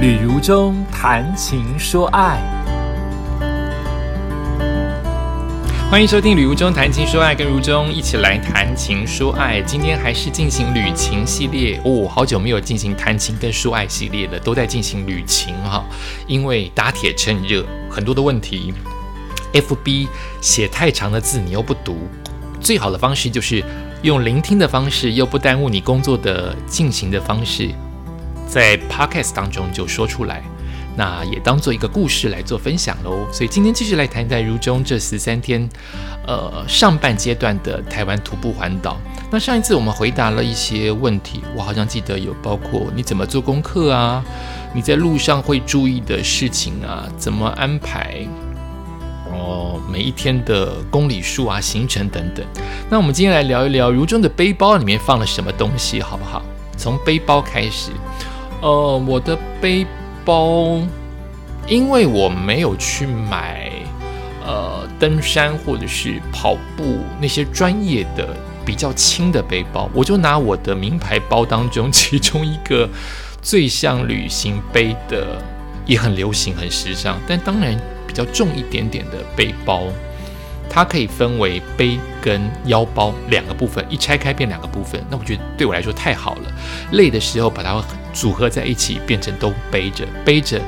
[0.00, 2.40] 旅如中谈情说爱，
[5.90, 9.60] 欢迎收听《旅如中谈情说爱》，跟如中一起来谈情说爱。
[9.60, 15.84] 今天还是进行旅情系列哦，好久没有进行谈情跟说爱系列了，都在进行旅情哈。
[16.26, 18.72] 因为打铁趁热，很多的问题
[19.52, 20.08] ，FB
[20.40, 22.08] 写太长的字你又不读，
[22.58, 23.62] 最好的方式就是
[24.00, 27.68] 用聆听的方式，又不耽误你工作的进行的方式。
[28.50, 30.42] 在 podcast 当中就说出来，
[30.96, 33.24] 那也当做一个故事来做分享喽。
[33.30, 35.68] 所以今天继续来谈谈如中这十三天，
[36.26, 38.96] 呃，上半阶段的台湾徒步环岛。
[39.30, 44.20] 那上一次我们回答了一些问题，我好像记得有包括你怎么做功课啊，
[44.74, 48.26] 你在路上会注意的事情啊，怎么安排
[49.32, 52.44] 哦，每一天的公里数啊、行程等等。
[52.90, 56.42] 那我们今天来聊一聊如中的背包里面放了什么东西，好不好？
[56.76, 57.92] 从背包开始。
[58.60, 59.86] 呃，我的背
[60.24, 60.78] 包，
[61.66, 63.70] 因为我没有去买
[64.44, 72.88] 呃登山或者是跑步那些专业的比较轻的背包，我就拿我的名牌包当中其中一个
[73.40, 75.42] 最像旅行背的，
[75.86, 77.74] 也很流行、很时尚，但当然
[78.06, 79.84] 比较重一点点的背包。
[80.72, 85.04] 它可以分为背跟腰包两个部分，一拆开变两个部分。
[85.10, 86.42] 那我觉得对我来说太好了。
[86.92, 90.60] 累的时候把它组合在一起，变成都背着，背着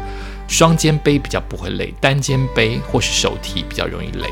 [0.49, 4.29] 双肩背比较不会累，单肩背或是手提比较容易累。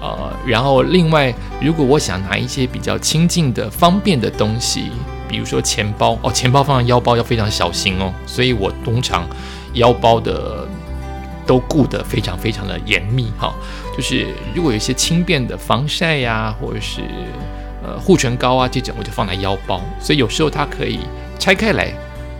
[0.00, 4.90] 呃，然后另外，如果我想拿一些比较亲近的、方便的东西，
[5.28, 9.28] 比如说钱包哦，钱包放在腰包要非常小心哦，所以我通常
[9.74, 10.66] 腰包的。
[11.46, 13.54] 都顾得非常非常的严密哈，
[13.94, 17.02] 就是如果有一些轻便的防晒呀，或者是
[17.84, 21.00] 呃护唇膏啊这种，我就放在腰包，所以有时候它可以
[21.38, 21.92] 拆开来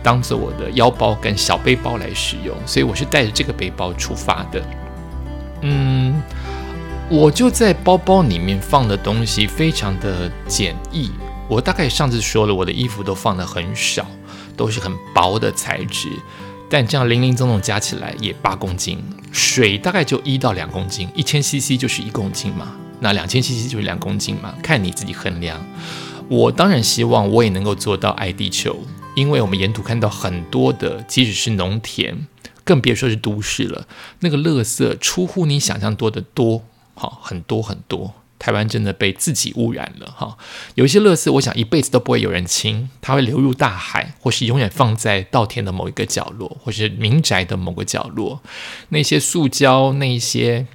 [0.05, 4.63] 当做我的腰包跟小背包来使用，所以我是带着这个背包出发的。
[5.63, 6.21] 嗯，
[7.09, 11.09] 我就在包包里面放的东西非常的简易，
[11.47, 14.05] 我大概上次说了，我的衣服都放的很少，
[14.55, 16.09] 都是很薄的材质。
[16.69, 25.59] 但这样零零总总加起来也八公斤，水大概就一到两公斤，一千 CC 就是一公斤嘛，那两千 CC 就是两公斤嘛，看你自己衡量。
[26.27, 28.77] 我当然希望我也能够做到爱地球，
[29.15, 32.27] 因为我们沿途看到很多的，即使是农田，
[32.63, 33.87] 更别说是都市了，
[34.19, 38.13] 那个垃圾出乎你想象多的多，好很多很多。
[38.37, 40.37] 台湾真的被自己污染了哈，
[40.75, 48.43] 有一些垃圾，我想一辈子都不会有人清，它会流入大海，或是永远放在稻田的某一个角落，或是民宅的某个角落。
[48.89, 50.67] 那些塑胶，那些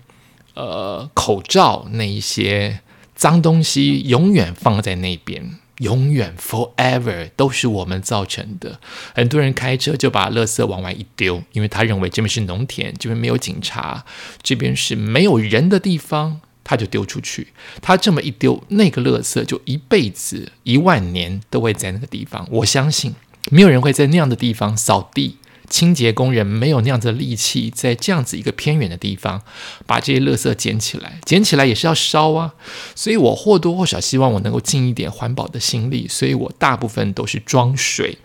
[0.54, 2.80] 呃口罩，那一些
[3.14, 8.80] 脏东西，永远放在那边，永远 forever 都是我们造成的。
[9.14, 14.04] 很多人开车就把垃圾往外一丢，因为他认为这边是农田，这边没有警察，
[14.42, 16.40] 这边是没有人的地方。
[16.62, 17.48] 他就丢出去，
[17.82, 22.46] 他这么一丢，那个垃圾就一辈子、一万年都会在那个地方。
[22.48, 23.16] 我相信，
[23.50, 25.38] 没有人会在那样的地方扫地，
[25.70, 29.40] 清洁工人没有那样子的力气，在这样子一个偏远的地方
[29.86, 32.54] 把这些垃圾捡起来，捡起来也是要烧啊。
[32.94, 38.18] 所以我或多或少希望我能够尽一点环保的心力，所以我大部分都是装水。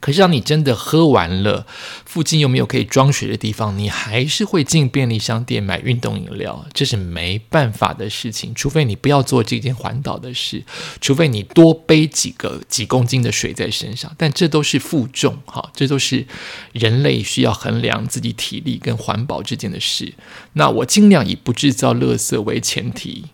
[0.00, 1.66] 可是，当你真的喝完了，
[2.04, 8.54] 附近又没有可以装水的地方，你还是会进便利商店买运动饮料，这是没办法的事情。
[8.54, 10.62] 除非你不要做这件环岛的事，
[11.00, 16.26] 除非你多背几个几公斤的水在身上，但这都是负重，哈，这都是
[16.72, 20.14] 人类需要衡量自己体力跟环保之间的事。
[20.52, 23.26] 那我尽量以不制造垃圾为前提，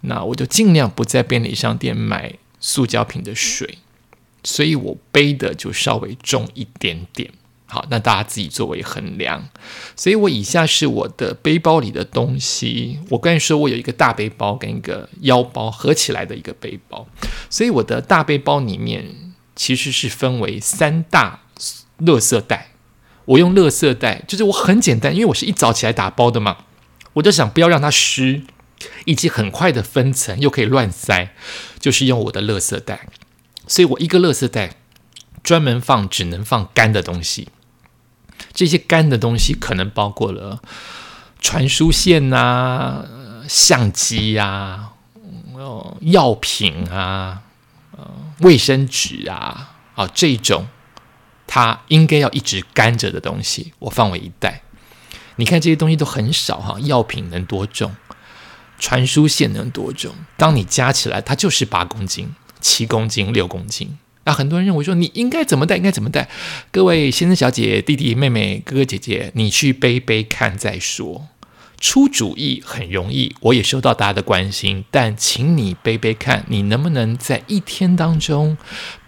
[0.00, 3.78] 那我就尽量不在便利商店买塑胶瓶的水。
[4.44, 7.30] 所以我背的就稍微重一点点，
[7.66, 9.48] 好，那大家自己作为衡量。
[9.96, 12.98] 所以我以下是我的背包里的东西。
[13.10, 17.06] 我刚才说我有一个大背包跟一个腰包合起来的一个背包，
[17.50, 19.04] 所以我的大背包里面
[19.54, 21.42] 其实是分为三大
[22.00, 22.70] 垃圾袋。
[23.26, 26.56] 我用垃圾袋，就是我很简单，因为我是一早起来打包的嘛，
[27.12, 28.42] 我就想不要让它湿，
[29.04, 31.34] 以及很快的分层又可以乱塞，
[31.78, 33.08] 就是用我的垃圾袋。
[33.68, 34.74] 所以我一个垃圾袋
[35.44, 37.48] 专门放只能放干的东西，
[38.52, 40.60] 这些干的东西可能包括了
[41.38, 43.04] 传输线呐、
[43.46, 44.90] 相机呀、
[45.54, 47.42] 哦药品啊、
[47.96, 48.10] 呃
[48.40, 50.66] 卫生纸啊啊这种，
[51.46, 54.62] 它应该要一直干着的东西，我放为一袋。
[55.36, 57.94] 你看这些东西都很少哈，药品能多重？
[58.78, 60.14] 传输线能多重？
[60.36, 62.34] 当你加起来，它就是八公斤。
[62.60, 66.28] 七公斤、六公斤，那很多人认为说你应该怎么带，应该怎么带？
[66.70, 71.28] 各位先生、小姐、弟弟、妹妹、哥哥、姐姐，你去背背看再说。
[71.80, 78.58] 出主意很容易，我也收到大家的关心，但请你背背看，你能不能在一天当中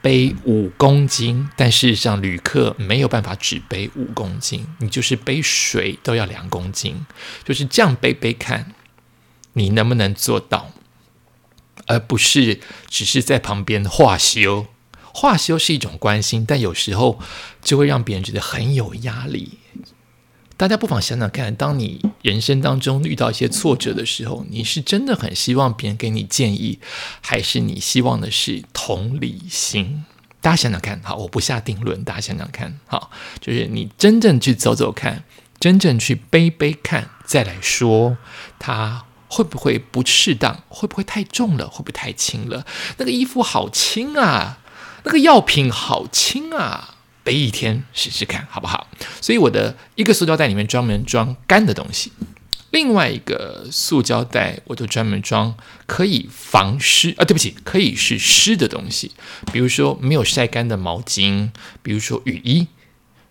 [0.00, 1.49] 背五公斤？
[1.56, 7.05] 但事实上，旅客没有办法只背五公斤，你就是背水都要两公斤，
[7.44, 8.73] 就是这样背背看，
[9.55, 10.70] 你能不能做到？
[11.91, 14.69] 而不是只是在旁边化修，
[15.13, 17.19] 化修是一种关心，但有时候
[17.61, 19.59] 就会让别人觉得很有压力。
[20.57, 26.79] 大家不妨想想看，当你人生当中遇到一些挫折的时候，你是真的很希望别人给你建议，
[27.21, 30.05] 还是你希望的是同理心？
[30.41, 33.11] 大家想想看，好，我不下定论，大家想想看，好，
[33.41, 35.25] 就是你真正去走走看，
[35.59, 38.17] 真正去背背看，再来说，
[38.61, 40.62] 它会不会不适当？
[40.69, 41.67] 会不会太重了？
[41.69, 42.67] 会不会太轻了？
[42.99, 44.59] 那个衣服好轻啊，
[45.05, 46.97] 那个药品好轻啊。
[47.23, 48.88] 背一天试试看好不好？
[49.21, 52.11] 所以我的一个塑胶袋里面专门装干的东西，
[52.71, 55.55] 另外一个塑胶袋我就专门装
[55.87, 59.12] 可以防湿啊，对不起，可以是湿的东西，
[59.53, 61.50] 比如说没有晒干的毛巾，
[61.83, 62.69] 比如说雨衣，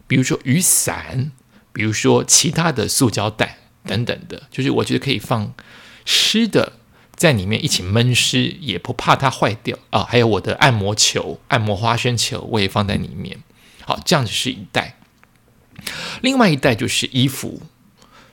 [0.05, 1.31] 比如说雨伞，
[1.73, 5.51] 比如说其他的塑胶袋等等的，就是我觉得可以放
[6.05, 6.73] 湿的
[7.15, 10.03] 在里面一起闷湿，也不怕它坏掉啊。
[10.03, 13.39] 还有我的按摩球、按摩花生球，我也放在里面。
[13.85, 14.97] 好，这样子是一袋，
[16.21, 17.61] 另外一袋就是衣服，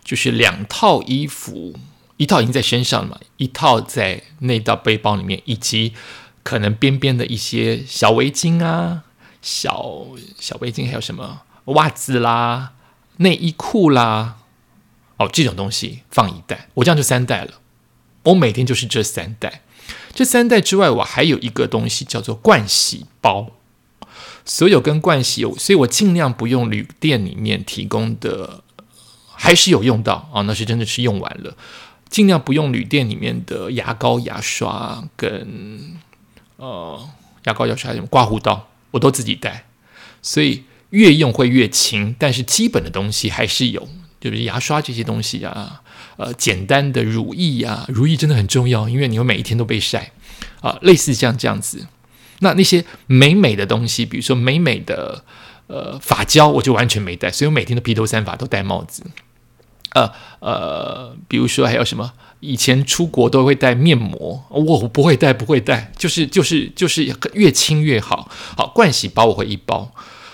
[0.05, 1.75] 就是两套衣服，
[2.19, 5.95] 一套已经在身上了嘛，一套在那道背包里面，以及
[6.43, 9.05] 可能边边的一些小围巾啊，
[9.41, 10.07] 小
[10.39, 12.73] 小围巾还有什么袜子啦、
[13.17, 14.37] 内衣裤啦，
[15.19, 17.55] 哦，这种东西放一袋，我这样就三袋了，
[18.25, 19.63] 我每天就是这三袋，
[20.15, 23.51] 这三袋之外，我还有一个东西叫做盥洗包。
[24.49, 28.63] 所有跟盥洗有，所以我尽量不用旅店里面提供的，
[29.35, 31.57] 还是有用到啊，那是真的是用完了。
[32.09, 35.99] 尽量不用旅店里面的牙膏、牙刷跟
[36.59, 37.09] 呃
[37.43, 39.67] 牙膏、牙刷什么刮胡刀，我都自己带。
[40.23, 43.89] 所以越用会越轻，但是基本的东西还是有，
[44.31, 45.81] 就是牙刷这些东西啊，
[46.17, 50.11] 呃，简单的乳液啊，乳液真的很重要，因为你会每一天都被晒
[50.61, 51.87] 啊，类似像这样子。
[52.41, 55.25] 那那些美美的东西，比如说美美的
[55.69, 59.05] 呃发胶，我就完全没带，所以我每天都披头散发，都戴帽子。
[59.95, 68.29] 呃呃，比如说还有什么，以前出国都会带面膜，我不会带，不会带，就是就是就是越轻越好。
[68.57, 69.93] 好，盥洗包我会一包，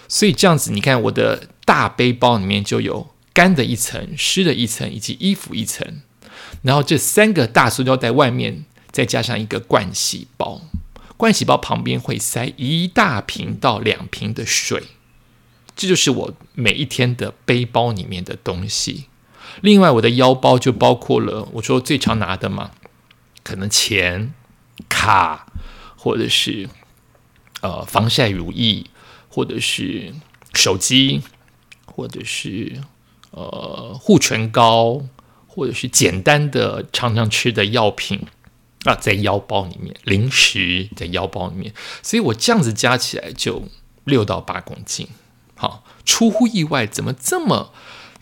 [0.08, 6.02] 所以这样子，你看我的大背包里面就有干的一层、湿的一层以及衣服一层，
[6.62, 10.62] 然后这三个大塑料袋外面再加上一个盥洗包。
[11.18, 14.82] 盥洗包旁边会塞一大瓶到两瓶的水，
[15.76, 19.06] 这就是我每一天的背包里面的东西。
[19.60, 22.72] 另外，我的腰包就包括了我说最常拿的嘛，
[23.44, 24.34] 可能钱、
[24.88, 25.46] 卡，
[25.96, 26.68] 或者是
[27.60, 28.86] 呃防晒乳液，
[29.28, 30.12] 或者是
[30.54, 31.22] 手机，
[31.86, 32.80] 或者是
[33.32, 35.02] 呃护唇膏，
[35.46, 38.26] 或者是简单的常常吃的药品。
[38.84, 43.68] 啊，在腰包里面，零食在腰包里面，所以我这样子加起来就
[44.02, 45.06] 六到八公斤。
[45.54, 47.72] 好，出乎意外，怎么这么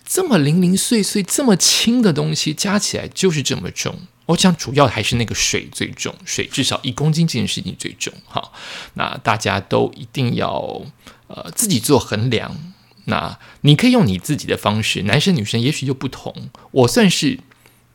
[0.04, 4.00] 这么零零碎碎、这么轻的东西加起来就是这么重？
[4.26, 8.12] 我想主要还是那个水最重，水至少一公斤这件事情最重。
[8.26, 8.52] 好，
[8.92, 10.82] 那大家都一定要
[11.28, 12.69] 呃自己做衡量。
[13.06, 16.34] 那你可以用你自己的方式，男生女生也许就不同。
[16.72, 17.40] 我算是。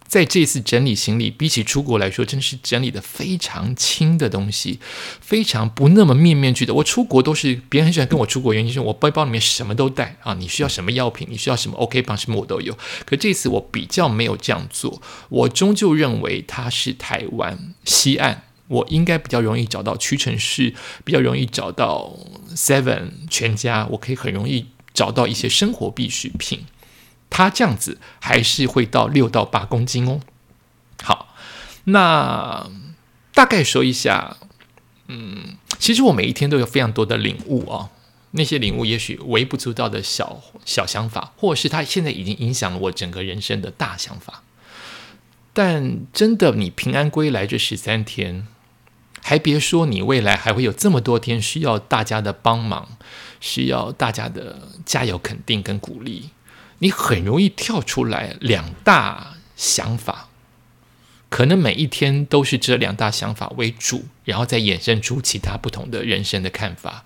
[0.08, 4.80] 在这次整理行李，比起出国来说，真的是整理的非常轻的东西，
[5.20, 6.76] 非常不那么面面俱到。
[6.76, 12.78] 我出国都是别人很喜欢跟我出国，原因是我背包里面什么都带啊，你需要什么药品，你需要什么 OK 棒什么我都有。
[13.04, 22.16] 可这次我比较没有这样做，我终究认为它是台湾西岸，我应该比较容易找到屈臣氏，比较容易找到
[22.56, 26.66] Seven 全家，我可以很容易找到一些生活必需品。
[27.30, 30.22] 它这样子还是会到六到八公斤哦。
[31.04, 31.36] 好，
[31.84, 32.70] 那
[33.34, 34.38] 大概说一下，
[35.08, 37.90] 嗯，其实我每一天都有非常多的领悟哦。
[38.32, 44.44] 那些领悟也许微不足道的小小想法，或是它现在已经影响了我整个人生的大想法。
[45.54, 48.46] 但真的，你平安归来这十三天，
[49.22, 52.98] 还别说你未来还会有这么多天需要大家的帮忙，
[53.46, 56.32] 需要大家的加油、肯定跟鼓励。
[56.80, 60.30] 你很容易跳出来两大想法，
[61.30, 67.06] 可能每一天都是这两大想法为主，然后再衍生出其他不同的人生的看法。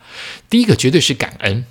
[0.49, 1.65] 第一个绝对是感恩，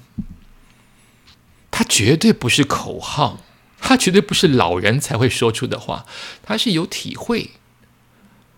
[1.70, 3.40] 它绝对不是口号，
[3.80, 6.04] 它绝对不是老人才会说出的话，
[6.42, 7.52] 它是有体会，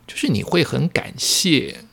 [0.09, 1.85] 就是你会很感谢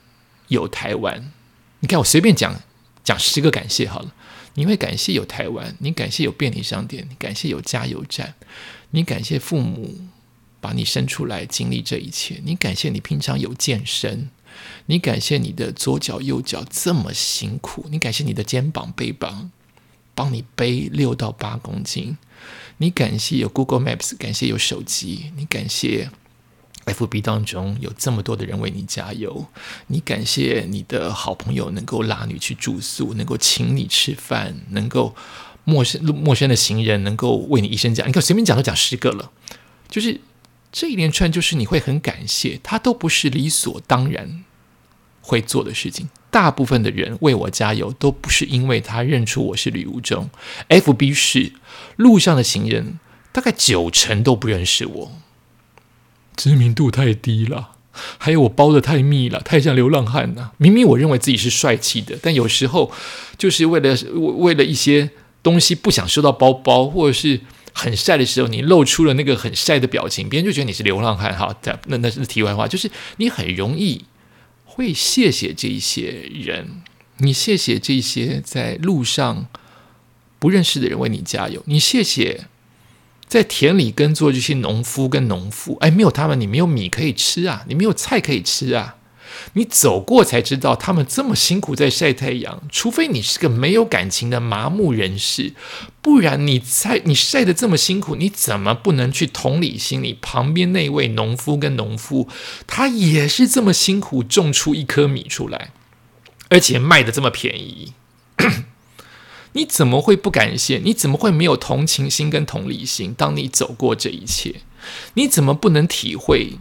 [0.48, 1.32] 有台湾。
[1.80, 2.60] 你看，我随便讲
[3.08, 4.14] 讲十个感谢好了。
[4.56, 8.34] 你会感谢有台湾，你感谢有便利商店，你感谢有加油站，
[8.92, 9.96] 你感谢父母
[10.60, 14.30] 把你生出来经历这一切，你感谢你平常有健身，
[14.88, 19.52] 你感谢你的左脚右脚这么辛苦，你感谢你的肩膀背膀
[20.14, 22.18] 帮你背六到八公斤，
[22.80, 26.10] 你感谢有 Google Maps，感谢有手机，你感谢。
[26.88, 29.46] FB 当中有这么多的人为你加油，
[29.88, 35.16] 你感谢你的好朋友能够拉你去住宿，能够请你吃饭，能够
[35.66, 39.32] 陌生陌生的行人能够为你一声讲，你看随便讲都讲十个了，
[39.90, 40.22] 就是
[40.72, 44.44] 这一连串，就是你会很感谢，他都不是理所当然
[45.22, 46.10] 会做的事情。
[46.30, 50.30] 大部分的人为我加油，都不是因为他认出我是吕无中
[50.70, 51.54] ，FB 是
[51.96, 53.00] 路上的行人，
[53.32, 55.12] 大概九成都不认识我。
[56.38, 57.72] 知名度太低了，
[58.20, 60.54] 还有我包的太密了，太像流浪汉了。
[60.58, 62.92] 明明我认为自己是帅气的，但有时候
[63.38, 65.10] 就是为了为了一些
[65.42, 67.42] 东西不想收到包包，或者是
[67.74, 71.36] 很晒的时候，你露出了那个很晒的表情，别人就觉得你是流浪汉。
[71.36, 71.56] 哈，
[71.88, 74.06] 那那是题外话，就是你很容易
[74.66, 76.84] 会谢谢这一些人，
[77.18, 79.48] 你谢谢这些在路上
[80.38, 82.46] 不认识的人为你加油，你谢谢。
[83.28, 88.96] 在田里耕作这些农夫跟农妇，哎，没有他们，你没有米可以吃啊，你没有菜可以吃啊。
[89.54, 92.64] 你走过才知道，他们这么辛苦在晒太阳。
[92.72, 95.54] 除非你是个没有感情的麻木人士，
[96.02, 102.28] 不然你晒你晒的这么辛苦，你怎么不能去同理心里旁边那位农夫跟农妇，
[102.66, 105.72] 他也是这么辛苦种出一颗米出来，
[106.50, 107.94] 而且卖的这么便宜。
[109.54, 110.80] 你怎么会不感谢？
[110.84, 113.14] 你怎么会没有同情心跟同理心？
[113.14, 114.56] 当你走过这一切，
[115.16, 116.54] 你怎么不能体会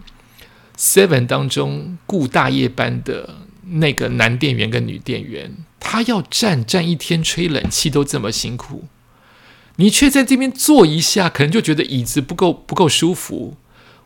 [0.77, 8.85] Seven 当中顾大夜班的那个男店员跟女店员，他要站站一天吹冷气都这么辛苦，
[9.75, 13.57] 你却在这边坐一下，可能就觉得椅子不够不够舒服。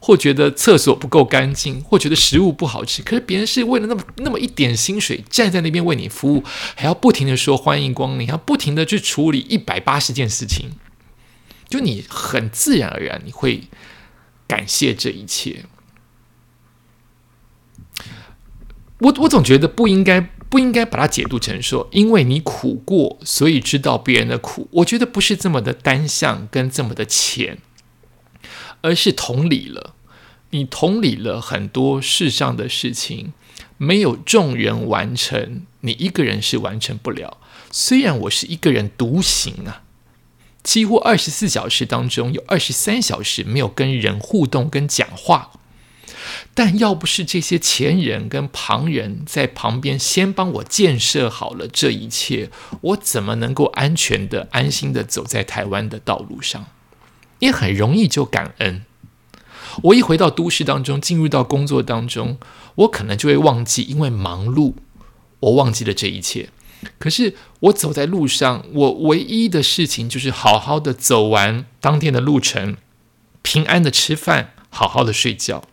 [0.03, 6.43] 或觉得厕所不够干净，或觉得食物不好吃，可是别人是为了那么那么一点薪水站在那边为你服务，
[6.75, 10.71] 还要不停的说欢迎光临，要不停的去处理一百八十件事情，
[11.69, 13.65] 就你很自然而然你会
[14.47, 15.65] 感谢这一切。
[18.97, 24.67] 我我总觉得不应该不应该把它解读成说，因为你苦过，所以知道别人的苦。
[24.71, 27.59] 我觉得不是这么的单向跟这么的浅。
[28.81, 29.95] 而是同理了，
[30.49, 33.33] 你同理了很多世上的事情，
[33.77, 37.37] 没有众人完成，你一个人是完成不了。
[37.71, 39.83] 虽然我是一个人独行啊，
[40.61, 45.51] 几乎二十四小时当中有二十三小时没有跟人互动跟讲话，
[46.53, 52.49] 但要不是这些前人跟旁人在旁边先帮我建设好了这一切，
[52.81, 56.67] 我怎么能够安全的、安心的走在台湾的道路上？
[57.41, 58.85] 也很容易就感恩。
[59.83, 62.37] 我一回到都市当中，进入到工作当中，
[62.75, 64.73] 我可能就会忘记，因为忙碌，
[65.39, 66.49] 我忘记了这一切。
[66.97, 72.75] 可是我走在路上，我唯一的事情就是好好的走完当天的路程，
[73.41, 75.63] 平安的吃饭，好好的睡觉。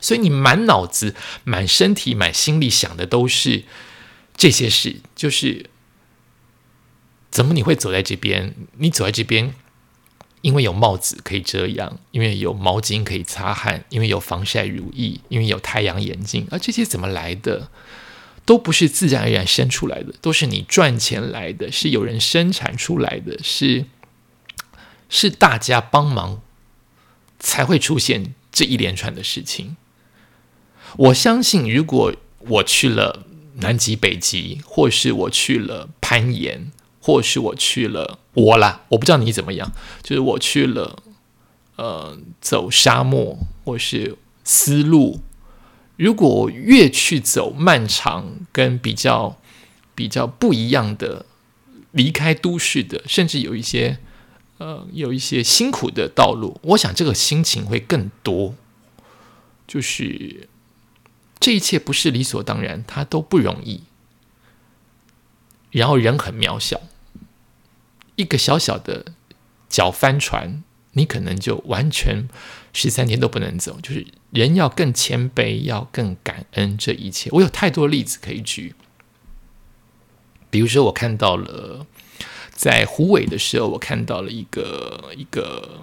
[0.00, 3.64] 所以你满脑子、满身体、满心里想的都是
[4.36, 5.70] 这些事，就是
[7.30, 8.54] 怎么你会走在这边？
[8.78, 9.54] 你走在这边。
[10.42, 17.70] 因为有帽子可以遮阳，因为有毛巾可以擦汗，因为有防晒乳液，因为有太阳眼镜，而这些怎么来的？
[18.44, 23.86] 都不是自然而然生出来的，都是你赚钱来的，是有人生产出来的，是
[25.08, 26.40] 是大家帮忙
[27.40, 29.76] 才会出现这一连串的事情。
[30.96, 33.26] 我相信，如果我去了
[33.56, 36.70] 南极、北极，或是我去了攀岩。
[37.06, 39.72] 或是我去了我啦，我不知道你怎么样。
[40.02, 41.04] 就是我去了，
[41.76, 45.20] 呃，走沙漠或是丝路。
[45.96, 49.36] 如果越去走漫长跟比较
[49.94, 51.26] 比较不一样的，
[51.92, 54.00] 离开都市的，甚至有一些
[54.58, 58.56] 呃有一些辛苦的道路，我想这个心情会更多。
[59.68, 60.48] 就是
[61.38, 63.84] 这一切不是理所当然，它都不容易。
[65.70, 66.80] 然后人很渺小。
[68.16, 69.06] 一个小小的
[69.68, 72.28] 脚帆船，你可能就完全
[72.72, 73.78] 十三天都不能走。
[73.82, 77.30] 就是人要更谦卑，要更感恩这一切。
[77.32, 78.74] 我有太多例子可以举，
[80.50, 81.86] 比如说我看到了
[82.50, 85.80] 在湖尾的时候，我看到了一个一个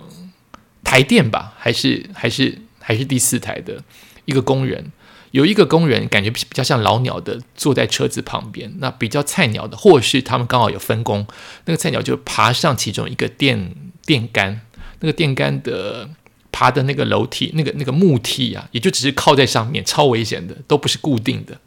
[0.83, 3.83] 台电吧，还是还是还是第四台的
[4.25, 4.91] 一个工人。
[5.33, 11.25] 有一个工人感觉比较像老鸟的坐在车子旁边，那比较菜鸟的，或是他们刚好有分工，
[11.65, 13.73] 那个菜鸟就爬上其中一个电
[14.05, 14.61] 电杆，
[14.99, 16.07] 那个电杆的
[16.51, 21.59] 爬的那个楼梯，那个那个木梯啊，也就只是靠在上面，超危险的，都不是固定的，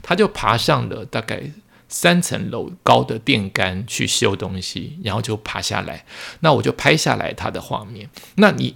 [0.00, 1.42] 他就爬上了大概
[1.90, 6.06] 三层楼高的电杆去修东西，然后就爬下来，
[6.40, 8.08] 那我就拍下来他的画面。
[8.36, 8.74] 那你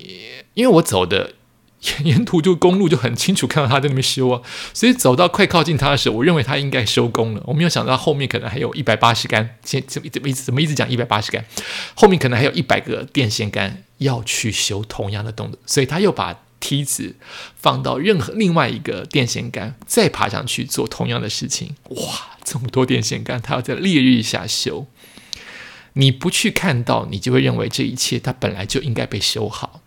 [0.52, 1.32] 因为我走的。
[1.84, 4.40] 沿 沿途就公路就很清楚看到他在那边修啊，
[4.72, 7.42] 所以走到快靠近他的时候，我认为他应该收工了。
[7.46, 11.44] 我没有想到后面可能还有一百八十杆，怎怎怎么怎么一直讲一百八十杆，
[11.94, 17.16] 后面可能还有一百个电线杆要去修同样的动作，所以他又把梯子
[17.56, 21.74] 放到任何另外一个电线杆，再爬上去做同样的事情。
[21.90, 24.86] 哇，这么多电线杆，他要在烈日下修，
[25.92, 29.82] 你不去看到，你就会认为这一切他本来就应该被修好。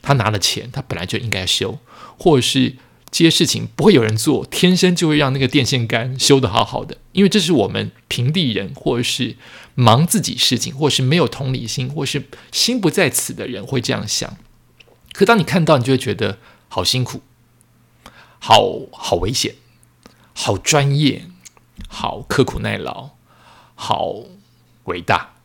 [0.00, 1.78] 他拿了钱，他本来就应该修，
[2.18, 2.76] 或者是
[3.10, 9.36] 这些事情不会有人做，天生就会让那个电线杆修得好好的，因为这是我们平地人，或者是
[9.74, 14.36] 忙自己事情，或是没有同理心，或是心不在此的人会这样想。
[15.12, 16.38] 可当你看到，你就会觉得
[16.68, 17.22] 好辛苦，
[18.38, 19.54] 好好危险，
[20.34, 21.26] 好专业，
[21.88, 23.10] 好刻苦耐劳，
[23.74, 24.16] 好
[24.84, 25.37] 伟大。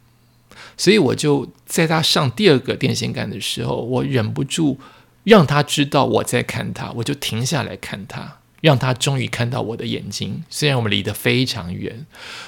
[0.77, 4.79] 所以我就在他上第二个电线杆的时候，我忍不住
[5.23, 10.43] 让他知道我在看他，我就停下来看他，让他终于看到我的眼睛。
[10.49, 12.05] 虽然我们离得非常远，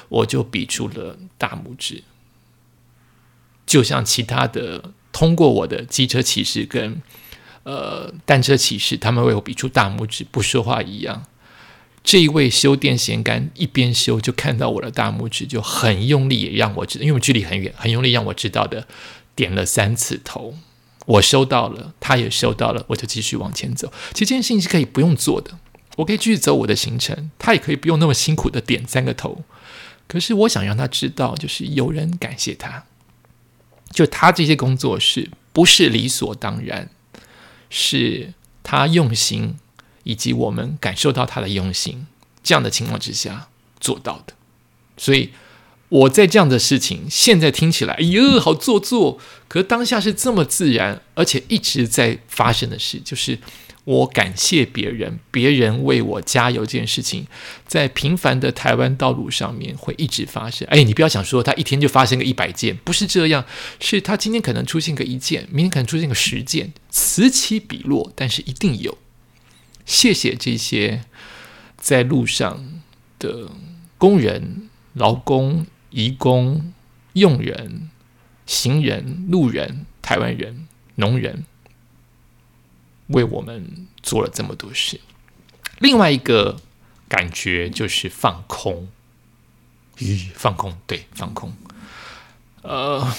[0.10, 2.04] 我就比出了大拇指，
[3.66, 7.02] 就像其他的通过我的机车骑士跟
[7.64, 11.26] 呃单车骑士，他们为我比出大拇指不说话一样。
[12.06, 18.88] 这一位修电线杆一边修就看到我的大拇指，就很用力让我知，因为距离很远，很用力让我知道的，
[19.36, 20.56] 点了三次头。
[21.08, 23.92] 我收到了，他也收到了，我就继续往前走。
[24.14, 25.58] 其实这件事情是可以不用做的，
[25.98, 29.44] 我可以继续走我的行程，他也可以不用那么辛苦的点三个头。
[30.08, 32.86] 可是我想让他知道，就是有人感谢他，
[33.92, 36.92] 就他这些工作是不是理所当然，
[37.72, 39.56] 是他用心。
[40.06, 42.08] 以及我们感受到他的用心，
[42.42, 43.50] 这样的情况之下
[43.82, 44.34] 做到的。
[44.96, 45.32] 所以
[45.90, 49.20] 我在这样的事情，现在听起来，哎呦，好做作。
[49.48, 53.40] 可是当下是这么自然，而且一直在发生的事，就是
[53.84, 57.28] 我感谢别人，别人为我加油这件事情，
[57.68, 60.68] 在平凡的台湾道路上面会一直发生。
[60.70, 63.46] 哎，你不要想说他一天就发生个一百件，不是这样，
[63.80, 68.98] 是他今天可能出现个一件，明天可能出现个十件，此起彼落，但是一定有。
[69.86, 71.06] 谢谢这些
[71.78, 72.82] 在路上
[73.20, 73.50] 的
[73.98, 76.74] 工人、劳工、移工、
[77.14, 77.90] 佣人、
[78.46, 81.46] 行人、路人、台湾人、农人，
[83.08, 85.00] 为我们做了这么多事。
[85.80, 86.60] 另外一个
[87.08, 88.88] 感觉就是放空，
[89.98, 91.54] 咦，放空，对，放空。
[92.64, 93.14] 呃，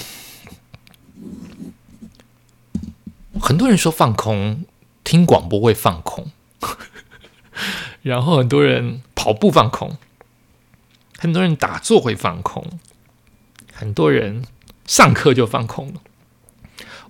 [3.41, 4.65] 很多人说放空，
[5.05, 6.31] 听广播会放空。
[8.03, 9.97] 然后很多人跑步放空，
[11.19, 12.79] 很多人打坐会放空，
[13.73, 14.45] 很多人
[14.87, 16.01] 上课就放空了。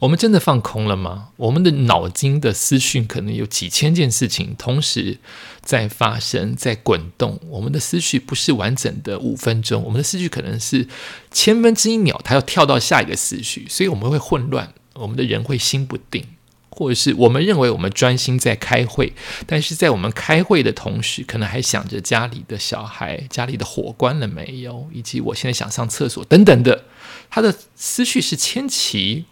[0.01, 1.31] 我们真的放空了吗？
[1.37, 5.19] 我们的脑筋的思绪可能有几千件事情同时
[5.63, 7.41] 在发生，在滚动。
[7.49, 10.87] 我们的思绪不是完整的五分钟，我们的思绪可能是
[11.31, 16.27] 千分之一秒，它要跳到下一个思绪，所以我们会混乱，我们的人会心不定。
[16.77, 19.15] 或者是我们认为我们专心在开会，
[19.47, 26.85] 但是在我们开会的同时，可能还想着家里的小孩、家里的火关了没有，以及我现在想上厕所等等的。
[27.31, 29.25] 他的思绪是千奇，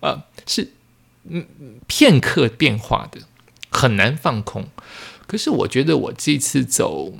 [0.00, 0.72] 呃，是
[1.28, 1.46] 嗯
[1.86, 3.20] 片刻变化的，
[3.70, 4.68] 很难放空。
[5.26, 7.14] 可是我觉得我这次走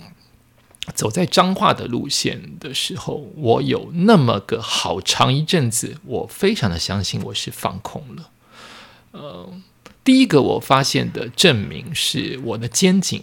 [0.94, 8.30] 走在彰化的路线的时候，我有那么个好长一阵子，我非常的相信我是放空了。
[9.12, 9.53] 呃，
[10.05, 13.23] 第一个我发现的证明是我的肩颈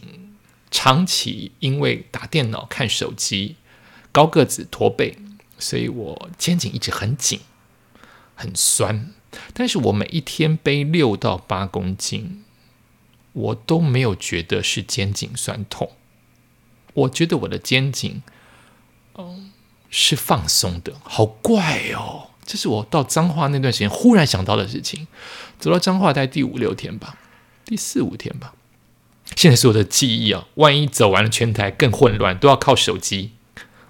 [0.69, 3.55] 长期因为打电脑、看手机、
[4.11, 5.17] 高个子驼背，
[5.57, 7.39] 所以我肩颈一直很紧、
[8.35, 9.13] 很酸。
[9.53, 12.43] 但是我每一天背六到八公斤，
[13.33, 15.91] 我都没有觉得是肩颈酸痛。
[16.93, 18.23] 我觉得我的肩颈，
[19.15, 19.51] 嗯，
[19.89, 22.31] 是放松的，好怪哦。
[22.47, 25.05] 这是我到彰化那段时间忽然想到的事情。
[25.59, 27.17] 走到彰化在第五六天吧，
[27.65, 28.53] 第四五天吧。
[29.35, 33.31] 现在所有的记忆啊，万一走完了全台更混乱，都要靠手机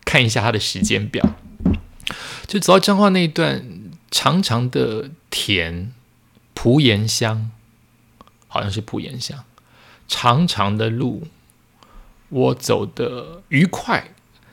[0.03, 1.23] 看一下它的时间表。
[2.47, 3.63] 就走到彰化那一段
[4.09, 5.91] 长长的田，
[6.55, 7.51] 蒲岩乡，
[8.47, 9.43] 好像是蒲岩乡，
[10.07, 11.27] 长长的路，
[12.29, 14.11] 我走的愉快。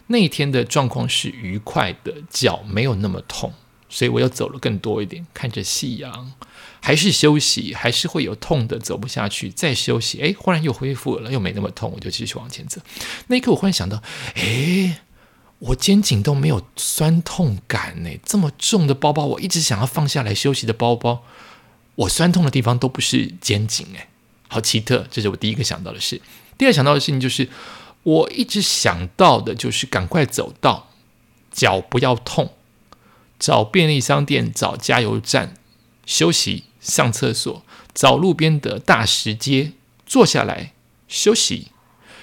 [0.09, 3.55] 那一天的状况是愉快的，脚没有那么痛，
[3.95, 6.33] 所以我又走了更多一点，看着夕阳。
[6.81, 12.79] 还是休息，还是会有痛的，走不下去，再休息，哎，忽然又恢复了，又没那么痛，我就继续往前走。
[13.29, 14.03] 那一刻，我忽然想到，
[14.35, 15.01] 哎，
[15.61, 21.23] 我肩颈都没有酸痛感呢，这么重的包包，我一直想要放下来休息的包包，
[21.95, 24.09] 我酸痛的地方都不是肩颈，哎，
[24.49, 26.21] 好奇特，这是我第一个想到的事。
[26.59, 27.49] 第二想到的事情就是，
[28.03, 30.91] 我一直想到的就是赶快走到，
[31.51, 32.53] 脚不要痛，
[33.45, 35.53] 找便利商店，找加油站
[36.07, 36.65] 休息。
[36.81, 37.63] 上厕所，
[37.95, 39.73] 找路边的大石阶
[40.07, 40.73] 坐下来
[41.09, 41.69] 休息，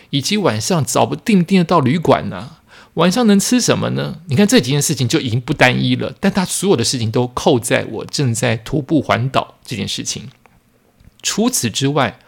[0.10, 2.58] 以及晚上找不定定的到旅馆呢？
[2.96, 4.22] 晚上能吃什么呢？
[4.30, 10.30] 你看这几件事情就已经不单一了，但他所有的事情都扣在我正在徒步环岛这件事情。
[11.22, 12.20] 除此之外，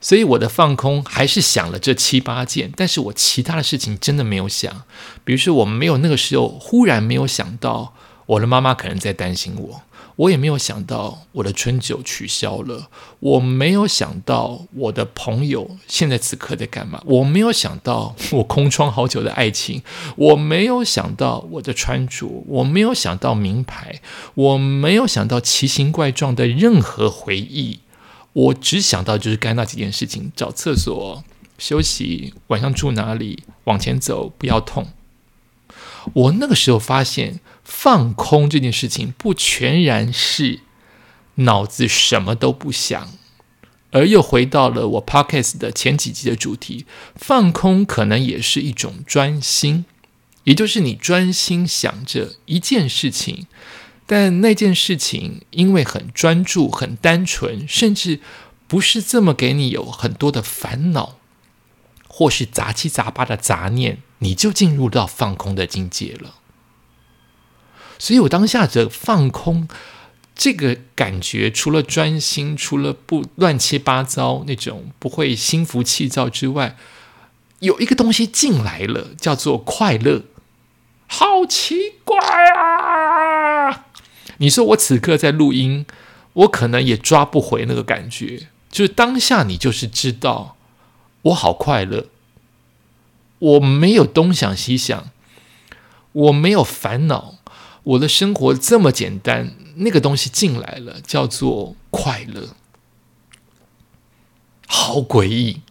[0.00, 4.82] 所以我的放空还是想了这七八件，但是我其他的事情真的没有想。
[5.24, 7.94] 比如说，我没有那个时候忽然没有想到，
[8.26, 9.82] 我的妈妈可能在担心我。
[10.16, 19.82] 我也没有想到我的春酒取消了，我没有想到我的朋友现在此刻在干嘛，我没有想到我空窗好久的爱情，
[20.16, 24.02] 我没有想到我的穿着，我没有想到名牌，
[24.34, 27.80] 我没有想到奇形怪状的任何回忆，
[28.34, 31.24] 我只想到就是干那几件事情：找厕所、
[31.56, 34.88] 休息、晚上住哪里、往前走、不要痛。
[36.12, 37.40] 我那个时候发现。
[37.74, 40.60] 放空这件事情不全然是
[41.36, 43.08] 脑子什么都不想，
[43.90, 46.86] 而又回到了我 podcast 的前几集的主题。
[47.16, 49.86] 放空可能也是一种专心，
[50.44, 53.48] 也就是你专心想着一件事情，
[54.06, 58.20] 但那件事情因为很专注、很单纯，甚至
[58.68, 61.16] 不是这么给你有很多的烦恼，
[62.06, 66.34] 或是杂七杂八的杂念，你就进入到放空的境界了。
[68.02, 69.68] 所以我当下的放空，
[70.34, 76.74] 这个感觉除了专心，除了不乱七八糟那种不会心浮气躁之外，
[77.60, 80.24] 有一个东西进来了，叫做快乐。
[81.06, 83.84] 好奇怪啊！
[84.38, 85.86] 你说我此刻在录音，
[86.32, 88.48] 我可能也抓不回那个感觉。
[88.68, 90.56] 就是当下你就是知道，
[91.22, 92.06] 我好快乐，
[93.38, 95.10] 我没有东想西想，
[96.10, 97.36] 我没有烦恼。
[97.84, 102.54] 我的生活这么简单，那个东西进来了，叫做快乐，
[104.66, 105.62] 好诡异。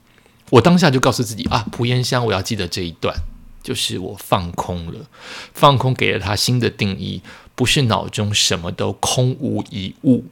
[0.51, 3.15] 我当下就告诉自己啊，蒲烟香，我要记得这一段，
[3.63, 5.07] 就是我放空了，
[5.53, 7.21] 放空给了他新的定义，
[7.55, 10.25] 不是脑中什么都空无一物，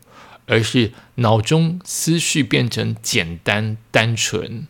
[0.45, 4.67] 而是脑中思绪变成简单单纯，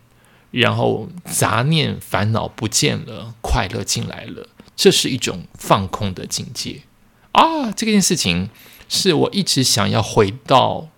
[0.52, 6.82] 然后杂念烦恼不见了，快乐进来了，这是一种放空的境界。
[7.32, 8.50] 啊，这件事情
[8.88, 10.88] 是我一直想要回到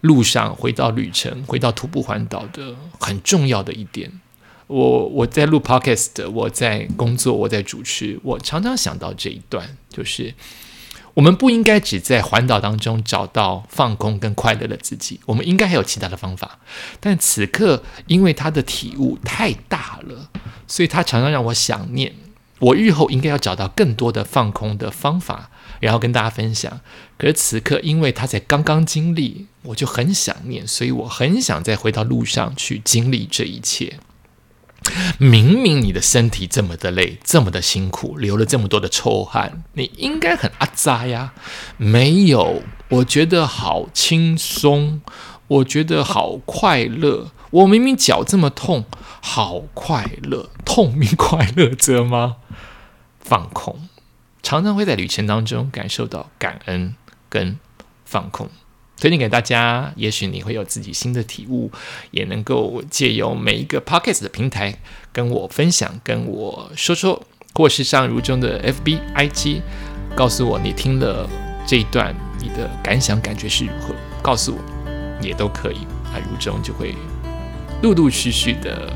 [0.00, 4.20] 路上、回到旅程、回到徒步环岛的很重要的一点。
[4.66, 10.34] 我我在录 podcast，我在工作，我在主持，我常常想到这一段，就是
[11.14, 16.58] 我们不应该只在环岛当中找到放空跟快乐的自己，我们应该还有其他的方法。
[17.00, 20.28] 但此刻，因为他的体悟太大了，
[20.66, 22.14] 所以他常常让我想念。
[22.60, 26.80] 我日后应该要找到更多的放空的方法，然后跟大家分享。
[27.16, 33.98] 可是此刻，因为他才刚刚经历，我就很想念，所以我很想再回到路上去经历这一切。
[35.18, 41.34] 明明你的身体这么的累，这么的辛苦，流了这么多的臭汗，你应该很阿扎呀？
[41.76, 45.00] 没有，我觉得好轻松，
[45.48, 47.32] 我觉得好快乐。
[47.50, 48.84] 我明明脚这么痛，
[49.30, 52.36] 好快乐，痛并快乐着吗？
[53.20, 53.86] 放空，
[54.42, 56.94] 常常会在旅程当中感受到感恩
[57.28, 57.58] 跟
[58.06, 58.48] 放空。
[58.98, 61.70] 推荐给大家，也许你会有自己新的体悟，
[62.10, 64.78] 也能够借由每一个 podcast 的平台
[65.12, 67.22] 跟我分享，跟我说说，
[67.54, 69.60] 或是上如中的 FB IG，
[70.16, 71.28] 告诉我你听了
[71.66, 76.94] 这一段你的感想感觉是如何，告诉我也都可以啊，如中就会。
[77.80, 78.92] 陆陆续续的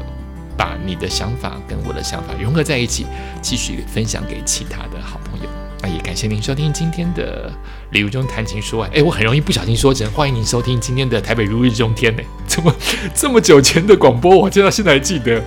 [0.63, 3.05] 把你的想法跟我的想法融合在一起，
[3.41, 5.49] 继续分享给其他的好朋友。
[5.81, 7.53] 那也感谢您收听今天的
[7.91, 8.91] 礼物中谈情说爱。
[8.95, 12.23] 哎，我很容易不小心说成欢迎您收听今天的台北如日中天呢。
[12.47, 12.73] 怎么
[13.13, 15.43] 这么久前的广播，我直到现在还记得。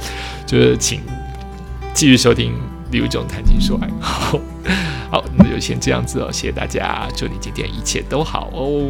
[0.46, 1.00] 就是请
[1.94, 2.54] 继续收听
[2.92, 3.90] 礼物中谈情说爱。
[4.02, 4.38] 好，
[5.10, 6.30] 好，那就先这样子哦。
[6.30, 8.90] 谢谢大家，祝你今天一切都好哦。